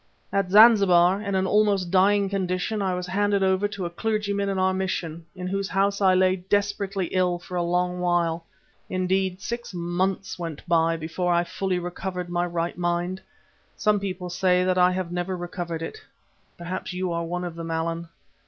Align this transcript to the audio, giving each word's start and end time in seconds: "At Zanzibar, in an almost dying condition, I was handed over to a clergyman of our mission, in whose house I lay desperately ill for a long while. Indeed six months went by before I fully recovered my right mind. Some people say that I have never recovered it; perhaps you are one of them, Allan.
"At 0.33 0.49
Zanzibar, 0.49 1.21
in 1.21 1.35
an 1.35 1.45
almost 1.45 1.91
dying 1.91 2.27
condition, 2.27 2.81
I 2.81 2.95
was 2.95 3.05
handed 3.05 3.43
over 3.43 3.67
to 3.67 3.85
a 3.85 3.89
clergyman 3.91 4.49
of 4.49 4.57
our 4.57 4.73
mission, 4.73 5.27
in 5.35 5.45
whose 5.45 5.69
house 5.69 6.01
I 6.01 6.15
lay 6.15 6.37
desperately 6.37 7.05
ill 7.11 7.37
for 7.37 7.55
a 7.55 7.61
long 7.61 7.99
while. 7.99 8.43
Indeed 8.89 9.41
six 9.43 9.75
months 9.75 10.39
went 10.39 10.67
by 10.67 10.97
before 10.97 11.31
I 11.31 11.43
fully 11.43 11.77
recovered 11.77 12.29
my 12.29 12.47
right 12.47 12.79
mind. 12.79 13.21
Some 13.77 13.99
people 13.99 14.31
say 14.31 14.63
that 14.63 14.79
I 14.79 14.89
have 14.91 15.11
never 15.11 15.37
recovered 15.37 15.83
it; 15.83 15.99
perhaps 16.57 16.93
you 16.93 17.11
are 17.13 17.23
one 17.23 17.43
of 17.43 17.53
them, 17.53 17.69
Allan. 17.69 18.07